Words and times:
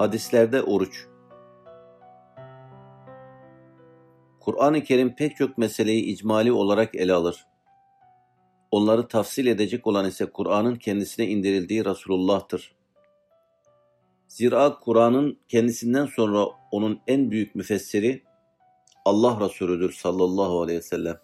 Hadislerde 0.00 0.62
oruç. 0.62 1.06
Kur'an-ı 4.40 4.84
Kerim 4.84 5.16
pek 5.16 5.36
çok 5.36 5.58
meseleyi 5.58 6.04
icmali 6.04 6.52
olarak 6.52 6.94
ele 6.94 7.12
alır. 7.12 7.46
Onları 8.70 9.08
tafsil 9.08 9.46
edecek 9.46 9.86
olan 9.86 10.06
ise 10.06 10.26
Kur'an'ın 10.26 10.76
kendisine 10.76 11.26
indirildiği 11.26 11.84
Resulullah'tır. 11.84 12.76
Zira 14.28 14.78
Kur'an'ın 14.78 15.38
kendisinden 15.48 16.06
sonra 16.06 16.46
onun 16.70 17.00
en 17.06 17.30
büyük 17.30 17.54
müfessiri 17.54 18.22
Allah 19.04 19.40
Resulüdür 19.40 19.92
sallallahu 19.92 20.62
aleyhi 20.62 20.78
ve 20.78 20.82
sellem. 20.82 21.20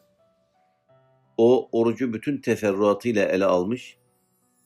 O 1.36 1.68
orucu 1.72 2.12
bütün 2.12 2.40
teferruatıyla 2.40 3.24
ele 3.24 3.44
almış 3.44 3.98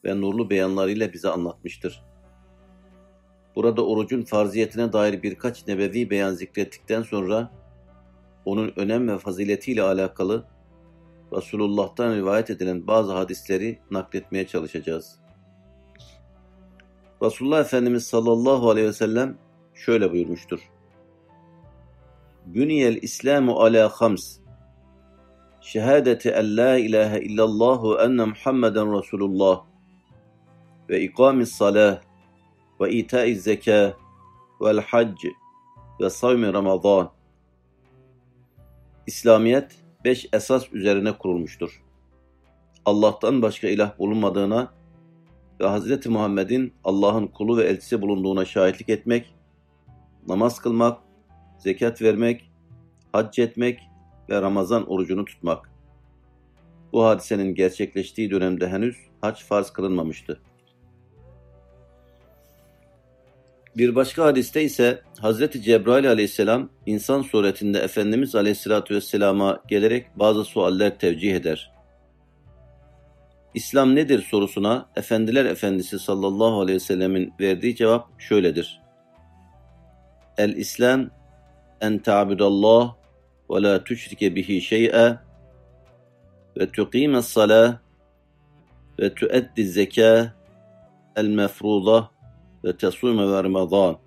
ve 0.04 0.20
nurlu 0.20 0.50
beyanlarıyla 0.50 1.12
bize 1.12 1.28
anlatmıştır. 1.28 2.09
Burada 3.56 3.86
orucun 3.86 4.22
farziyetine 4.22 4.92
dair 4.92 5.22
birkaç 5.22 5.66
nebevi 5.66 6.10
beyan 6.10 6.34
zikrettikten 6.34 7.02
sonra 7.02 7.50
onun 8.44 8.72
önem 8.76 9.08
ve 9.08 9.18
faziletiyle 9.18 9.82
alakalı 9.82 10.44
Resulullah'tan 11.32 12.14
rivayet 12.14 12.50
edilen 12.50 12.86
bazı 12.86 13.12
hadisleri 13.12 13.78
nakletmeye 13.90 14.46
çalışacağız. 14.46 15.20
Resulullah 17.22 17.60
Efendimiz 17.60 18.06
sallallahu 18.06 18.70
aleyhi 18.70 18.88
ve 18.88 18.92
sellem 18.92 19.38
şöyle 19.74 20.12
buyurmuştur. 20.12 20.60
Büniyel 22.46 22.98
İslamu 23.02 23.60
ala 23.60 23.88
hams. 23.88 24.38
Şehadeti 25.60 26.30
en 26.30 26.56
la 26.56 26.78
ilahe 26.78 27.20
illallah 27.20 27.84
ve 27.84 28.02
enne 28.02 28.24
Muhammeden 28.24 28.98
Resulullah 28.98 29.64
ve 30.88 31.00
ikamis 31.00 31.52
salah 31.52 32.00
ve 32.80 32.92
itaiz 32.92 33.42
zekâ 33.42 33.96
vel 34.60 34.80
hac 34.80 35.24
ve 36.00 36.10
savmi 36.10 36.52
ramazan. 36.52 37.10
İslamiyet 39.06 39.76
beş 40.04 40.28
esas 40.32 40.72
üzerine 40.72 41.18
kurulmuştur. 41.18 41.82
Allah'tan 42.84 43.42
başka 43.42 43.68
ilah 43.68 43.98
bulunmadığına 43.98 44.72
ve 45.60 45.68
Hz. 45.68 46.06
Muhammed'in 46.06 46.74
Allah'ın 46.84 47.26
kulu 47.26 47.56
ve 47.56 47.64
elçisi 47.64 48.02
bulunduğuna 48.02 48.44
şahitlik 48.44 48.88
etmek, 48.88 49.34
namaz 50.28 50.58
kılmak, 50.58 50.98
zekat 51.58 52.02
vermek, 52.02 52.50
hac 53.12 53.38
etmek 53.38 53.80
ve 54.30 54.42
Ramazan 54.42 54.90
orucunu 54.90 55.24
tutmak. 55.24 55.70
Bu 56.92 57.04
hadisenin 57.04 57.54
gerçekleştiği 57.54 58.30
dönemde 58.30 58.68
henüz 58.68 58.96
hac 59.20 59.42
farz 59.42 59.70
kılınmamıştı. 59.70 60.40
Bir 63.80 63.94
başka 63.94 64.24
hadiste 64.24 64.62
ise 64.62 65.02
Hazreti 65.20 65.62
Cebrail 65.62 66.08
aleyhisselam 66.08 66.68
insan 66.86 67.22
suretinde 67.22 67.78
Efendimiz 67.78 68.34
aleyhissalatü 68.34 68.94
vesselama 68.94 69.62
gelerek 69.68 70.06
bazı 70.16 70.44
sualler 70.44 70.98
tevcih 70.98 71.34
eder. 71.34 71.72
İslam 73.54 73.94
nedir 73.94 74.22
sorusuna 74.30 74.88
Efendiler 74.96 75.44
Efendisi 75.44 75.98
sallallahu 75.98 76.60
aleyhi 76.60 76.76
ve 76.76 76.80
sellemin 76.80 77.32
verdiği 77.40 77.76
cevap 77.76 78.20
şöyledir. 78.20 78.80
El-İslam 80.38 81.10
en 81.80 81.98
ta'budallah 81.98 82.94
ve 83.50 83.62
la 83.62 83.84
tüşrike 83.84 84.34
bihi 84.34 84.60
şey'e 84.60 85.18
ve 86.58 86.70
tuqime 86.72 87.22
salah 87.22 87.78
ve 88.98 89.14
tuaddi 89.14 89.64
zeka 89.64 90.34
el 91.16 91.26
mefruza 91.26 92.19
ve 92.64 92.76
tesume 92.76 93.28
ve 93.28 93.44
Ramazan. 93.44 93.98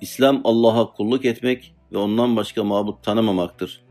İslam 0.00 0.40
Allah'a 0.44 0.92
kulluk 0.92 1.24
etmek 1.24 1.74
ve 1.92 1.98
ondan 1.98 2.36
başka 2.36 2.64
mabut 2.64 3.04
tanımamaktır. 3.04 3.84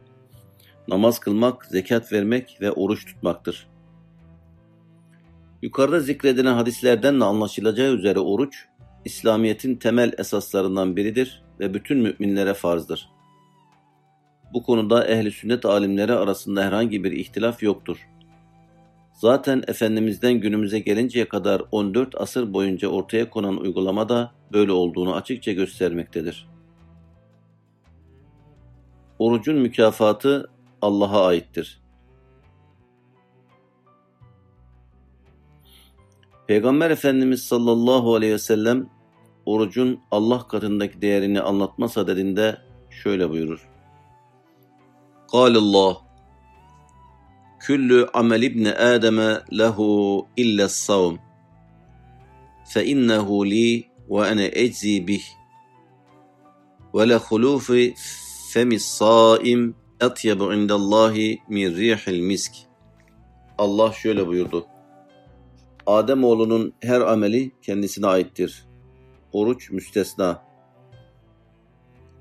Namaz 0.87 1.19
kılmak, 1.19 1.65
zekat 1.65 2.13
vermek 2.13 2.57
ve 2.61 2.71
oruç 2.71 3.05
tutmaktır. 3.05 3.67
Yukarıda 5.61 5.99
zikredilen 5.99 6.53
hadislerden 6.53 7.19
de 7.19 7.25
anlaşılacağı 7.25 7.93
üzere 7.93 8.19
oruç, 8.19 8.65
İslamiyet'in 9.05 9.75
temel 9.75 10.13
esaslarından 10.17 10.95
biridir 10.95 11.43
ve 11.59 11.73
bütün 11.73 11.97
müminlere 11.97 12.53
farzdır. 12.53 13.09
Bu 14.53 14.63
konuda 14.63 15.07
ehli 15.07 15.31
sünnet 15.31 15.65
alimleri 15.65 16.13
arasında 16.13 16.63
herhangi 16.63 17.03
bir 17.03 17.11
ihtilaf 17.11 17.63
yoktur. 17.63 17.97
Zaten 19.23 19.63
Efendimiz'den 19.67 20.33
günümüze 20.33 20.79
gelinceye 20.79 21.29
kadar 21.29 21.61
14 21.71 22.15
asır 22.21 22.53
boyunca 22.53 22.87
ortaya 22.87 23.29
konan 23.29 23.57
uygulama 23.57 24.09
da 24.09 24.31
böyle 24.53 24.71
olduğunu 24.71 25.15
açıkça 25.15 25.51
göstermektedir. 25.51 26.47
Orucun 29.19 29.55
mükafatı 29.55 30.49
Allah'a 30.81 31.25
aittir. 31.25 31.81
Peygamber 36.47 36.89
Efendimiz 36.89 37.43
sallallahu 37.43 38.15
aleyhi 38.15 38.33
ve 38.33 38.39
sellem 38.39 38.89
orucun 39.45 39.99
Allah 40.11 40.47
katındaki 40.47 41.01
değerini 41.01 41.41
anlatma 41.41 41.87
sadedinde 41.87 42.57
şöyle 42.89 43.29
buyurur. 43.29 43.69
Kâlillah 45.31 46.02
Küllü 47.63 48.07
amel 48.13 48.41
ibni 48.41 48.73
Adem'e 48.73 49.41
lehu 49.57 50.27
illa 50.37 50.69
savm 50.69 51.15
fe 52.65 52.85
innehu 52.85 53.45
li 53.45 53.87
ve 54.09 54.27
ene 54.27 54.51
eczi 54.53 55.07
bih 55.07 55.23
ve 56.95 57.09
le 57.09 57.15
hulufi 57.15 57.93
femis 58.53 58.85
saim 58.85 59.75
etyebu 60.01 60.53
indallahi 60.53 61.41
min 61.49 61.75
rihil 61.75 62.21
misk. 62.21 62.53
Allah 63.57 63.91
şöyle 63.91 64.27
buyurdu. 64.27 64.67
Adem 65.85 66.23
oğlunun 66.23 66.73
her 66.81 67.01
ameli 67.01 67.51
kendisine 67.61 68.07
aittir. 68.07 68.65
Oruç 69.33 69.71
müstesna. 69.71 70.43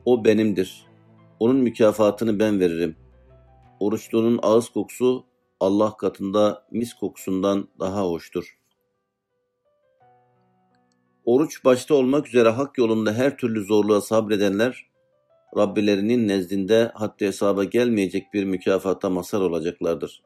O 0.04 0.24
benimdir. 0.24 0.86
Onun 1.40 1.56
mükafatını 1.56 2.38
ben 2.38 2.60
veririm. 2.60 2.96
Oruçluğunun 3.80 4.40
ağız 4.42 4.68
kokusu 4.68 5.31
Allah 5.62 5.96
katında 5.96 6.66
mis 6.70 6.94
kokusundan 6.94 7.68
daha 7.80 8.04
hoştur. 8.04 8.58
Oruç 11.24 11.64
başta 11.64 11.94
olmak 11.94 12.28
üzere 12.28 12.48
hak 12.48 12.78
yolunda 12.78 13.12
her 13.12 13.36
türlü 13.36 13.64
zorluğa 13.64 14.00
sabredenler, 14.00 14.86
Rabbilerinin 15.56 16.28
nezdinde 16.28 16.90
haddi 16.94 17.26
hesaba 17.26 17.64
gelmeyecek 17.64 18.32
bir 18.34 18.44
mükafata 18.44 19.10
mazhar 19.10 19.40
olacaklardır. 19.40 20.22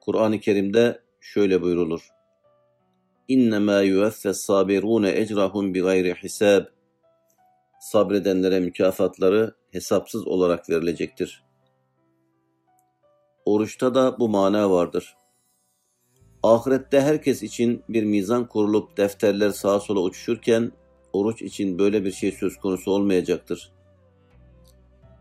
Kur'an-ı 0.00 0.40
Kerim'de 0.40 1.02
şöyle 1.20 1.62
buyrulur. 1.62 2.08
İnnemâ 3.28 3.80
yüveffes 3.80 4.40
sabirûne 4.40 5.20
ecrahum 5.20 5.74
bi 5.74 5.80
gayri 5.80 6.14
hisab. 6.14 6.64
Sabredenlere 7.80 8.60
mükafatları 8.60 9.54
hesapsız 9.70 10.26
olarak 10.26 10.70
verilecektir. 10.70 11.44
Oruçta 13.46 13.94
da 13.94 14.18
bu 14.18 14.28
mana 14.28 14.70
vardır. 14.70 15.16
Ahirette 16.42 17.00
herkes 17.00 17.42
için 17.42 17.82
bir 17.88 18.04
mizan 18.04 18.48
kurulup 18.48 18.96
defterler 18.96 19.50
sağa 19.50 19.80
sola 19.80 20.00
uçuşurken 20.00 20.72
oruç 21.12 21.42
için 21.42 21.78
böyle 21.78 22.04
bir 22.04 22.12
şey 22.12 22.32
söz 22.32 22.56
konusu 22.56 22.90
olmayacaktır. 22.90 23.72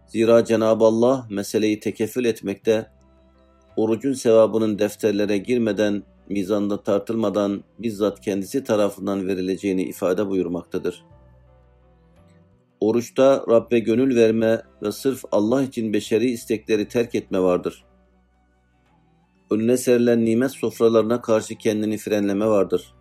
Zira 0.08 0.46
Cenab-ı 0.46 0.86
Allah 0.86 1.28
meseleyi 1.30 1.80
tekeffül 1.80 2.26
etmekte, 2.26 2.92
orucun 3.76 4.14
sevabının 4.14 4.80
defterlere 4.80 5.38
girmeden, 5.38 6.04
mizanda 6.30 6.84
tartılmadan 6.84 7.64
bizzat 7.80 8.22
kendisi 8.22 8.64
tarafından 8.64 9.28
verileceğini 9.28 9.84
ifade 9.84 10.28
buyurmaktadır. 10.28 11.06
Oruçta 12.80 13.46
Rabbe 13.50 13.80
gönül 13.80 14.16
verme 14.16 14.62
ve 14.82 14.92
sırf 14.92 15.24
Allah 15.32 15.64
için 15.64 15.94
beşeri 15.94 16.32
istekleri 16.32 16.88
terk 16.88 17.16
etme 17.16 17.40
vardır 17.40 17.86
önüne 19.54 19.78
serilen 19.78 20.26
nimet 20.26 20.52
sofralarına 20.52 21.22
karşı 21.22 21.56
kendini 21.56 21.98
frenleme 21.98 22.48
vardır. 22.48 22.94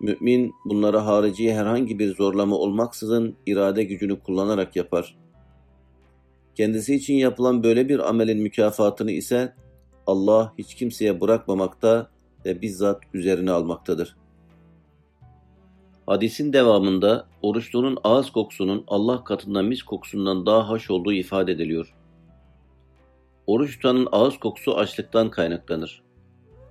Mümin 0.00 0.54
bunlara 0.64 1.06
harici 1.06 1.54
herhangi 1.54 1.98
bir 1.98 2.14
zorlama 2.16 2.56
olmaksızın 2.56 3.36
irade 3.46 3.84
gücünü 3.84 4.20
kullanarak 4.20 4.76
yapar. 4.76 5.16
Kendisi 6.54 6.94
için 6.94 7.14
yapılan 7.14 7.62
böyle 7.62 7.88
bir 7.88 8.08
amelin 8.08 8.42
mükafatını 8.42 9.10
ise 9.10 9.54
Allah 10.06 10.52
hiç 10.58 10.74
kimseye 10.74 11.20
bırakmamakta 11.20 12.10
ve 12.44 12.62
bizzat 12.62 13.02
üzerine 13.14 13.50
almaktadır. 13.50 14.16
Hadisin 16.06 16.52
devamında 16.52 17.28
oruçlunun 17.42 17.98
ağız 18.04 18.30
kokusunun 18.30 18.84
Allah 18.86 19.24
katında 19.24 19.62
mis 19.62 19.82
kokusundan 19.82 20.46
daha 20.46 20.68
hoş 20.68 20.90
olduğu 20.90 21.12
ifade 21.12 21.52
ediliyor. 21.52 21.94
Oruç 23.46 23.76
tutanın 23.76 24.08
ağız 24.12 24.38
kokusu 24.38 24.76
açlıktan 24.76 25.30
kaynaklanır. 25.30 26.02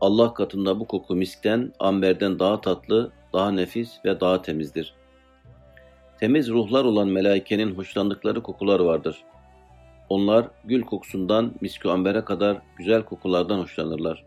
Allah 0.01 0.33
katında 0.33 0.79
bu 0.79 0.87
koku 0.87 1.15
miskten, 1.15 1.73
amberden 1.79 2.39
daha 2.39 2.61
tatlı 2.61 3.11
daha 3.33 3.51
nefis 3.51 4.05
ve 4.05 4.19
daha 4.19 4.41
temizdir. 4.41 4.93
Temiz 6.19 6.49
ruhlar 6.49 6.85
olan 6.85 7.07
melaikenin 7.07 7.75
hoşlandıkları 7.75 8.43
kokular 8.43 8.79
vardır. 8.79 9.23
Onlar 10.09 10.47
gül 10.65 10.81
kokusundan 10.81 11.53
miskü 11.61 11.89
ambere 11.89 12.25
kadar 12.25 12.57
güzel 12.77 13.03
kokulardan 13.05 13.59
hoşlanırlar. 13.59 14.25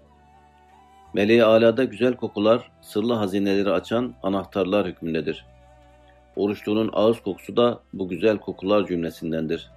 Meleği 1.15 1.45
alada 1.45 1.85
güzel 1.85 2.17
kokular, 2.17 2.71
sırlı 2.81 3.13
hazineleri 3.13 3.71
açan 3.71 4.15
anahtarlar 4.23 4.87
hükmündedir. 4.87 5.47
Oruçlunun 6.37 6.91
ağız 6.93 7.21
kokusu 7.21 7.57
da 7.57 7.81
bu 7.93 8.09
güzel 8.09 8.39
kokular 8.39 8.87
cümlesindendir. 8.87 9.71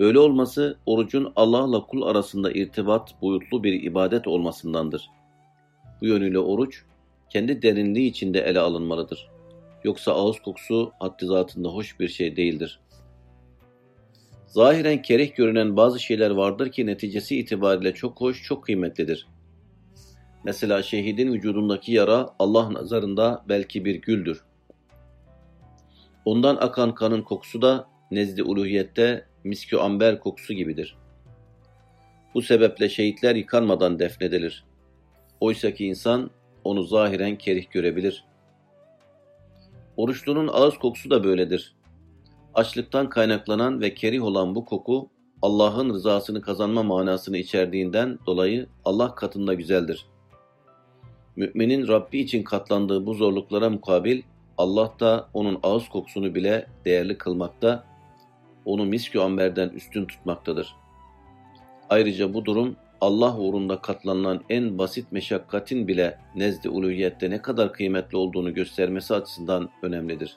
Böyle 0.00 0.18
olması 0.18 0.78
orucun 0.86 1.32
Allah'la 1.36 1.86
kul 1.86 2.02
arasında 2.02 2.52
irtibat 2.52 3.22
boyutlu 3.22 3.64
bir 3.64 3.82
ibadet 3.82 4.26
olmasındandır. 4.26 5.10
Bu 6.00 6.06
yönüyle 6.06 6.38
oruç 6.38 6.82
kendi 7.30 7.62
derinliği 7.62 8.10
içinde 8.10 8.40
ele 8.40 8.60
alınmalıdır. 8.60 9.28
Yoksa 9.84 10.12
ağız 10.12 10.40
kokusu 10.40 10.92
haddi 10.98 11.26
zatında 11.26 11.68
hoş 11.68 12.00
bir 12.00 12.08
şey 12.08 12.36
değildir. 12.36 12.80
Zahiren 14.46 15.02
kerih 15.02 15.34
görünen 15.36 15.76
bazı 15.76 16.00
şeyler 16.00 16.30
vardır 16.30 16.72
ki 16.72 16.86
neticesi 16.86 17.38
itibariyle 17.38 17.94
çok 17.94 18.20
hoş, 18.20 18.42
çok 18.42 18.64
kıymetlidir. 18.64 19.26
Mesela 20.44 20.82
şehidin 20.82 21.32
vücudundaki 21.32 21.92
yara 21.92 22.30
Allah 22.38 22.74
nazarında 22.74 23.44
belki 23.48 23.84
bir 23.84 23.94
güldür. 23.94 24.44
Ondan 26.24 26.56
akan 26.56 26.94
kanın 26.94 27.22
kokusu 27.22 27.62
da 27.62 27.88
nezdi 28.10 28.42
uluhiyette 28.42 29.27
miskü 29.44 29.76
amber 29.76 30.20
kokusu 30.20 30.54
gibidir. 30.54 30.96
Bu 32.34 32.42
sebeple 32.42 32.88
şehitler 32.88 33.36
yıkanmadan 33.36 33.98
defnedilir. 33.98 34.64
Oysaki 35.40 35.86
insan 35.86 36.30
onu 36.64 36.82
zahiren 36.82 37.38
kerih 37.38 37.70
görebilir. 37.70 38.24
Oruçlunun 39.96 40.48
ağız 40.52 40.78
kokusu 40.78 41.10
da 41.10 41.24
böyledir. 41.24 41.74
Açlıktan 42.54 43.08
kaynaklanan 43.08 43.80
ve 43.80 43.94
kerih 43.94 44.22
olan 44.22 44.54
bu 44.54 44.64
koku, 44.64 45.10
Allah'ın 45.42 45.90
rızasını 45.94 46.40
kazanma 46.40 46.82
manasını 46.82 47.36
içerdiğinden 47.36 48.18
dolayı 48.26 48.66
Allah 48.84 49.14
katında 49.14 49.54
güzeldir. 49.54 50.06
Müminin 51.36 51.88
Rabbi 51.88 52.18
için 52.18 52.42
katlandığı 52.42 53.06
bu 53.06 53.14
zorluklara 53.14 53.70
mukabil, 53.70 54.22
Allah 54.58 54.92
da 55.00 55.28
onun 55.34 55.60
ağız 55.62 55.88
kokusunu 55.88 56.34
bile 56.34 56.66
değerli 56.84 57.18
kılmakta, 57.18 57.84
onu 58.68 58.84
miskü 58.84 59.18
amberden 59.18 59.68
üstün 59.68 60.06
tutmaktadır. 60.06 60.76
Ayrıca 61.90 62.34
bu 62.34 62.44
durum 62.44 62.76
Allah 63.00 63.38
uğrunda 63.38 63.80
katlanılan 63.80 64.40
en 64.48 64.78
basit 64.78 65.12
meşakkatin 65.12 65.88
bile 65.88 66.18
nezd-i 66.34 66.68
uluhiyette 66.68 67.30
ne 67.30 67.42
kadar 67.42 67.72
kıymetli 67.72 68.16
olduğunu 68.16 68.54
göstermesi 68.54 69.14
açısından 69.14 69.70
önemlidir. 69.82 70.36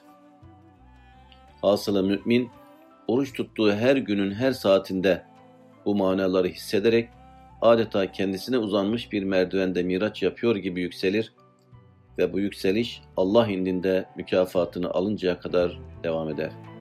Hasılı 1.62 2.02
mümin, 2.02 2.50
oruç 3.08 3.32
tuttuğu 3.32 3.72
her 3.72 3.96
günün 3.96 4.32
her 4.32 4.52
saatinde 4.52 5.22
bu 5.84 5.94
manaları 5.94 6.48
hissederek 6.48 7.08
adeta 7.60 8.12
kendisine 8.12 8.58
uzanmış 8.58 9.12
bir 9.12 9.22
merdivende 9.22 9.82
miraç 9.82 10.22
yapıyor 10.22 10.56
gibi 10.56 10.80
yükselir 10.80 11.32
ve 12.18 12.32
bu 12.32 12.40
yükseliş 12.40 13.02
Allah 13.16 13.46
indinde 13.46 14.04
mükafatını 14.16 14.90
alıncaya 14.90 15.40
kadar 15.40 15.78
devam 16.04 16.28
eder.'' 16.28 16.71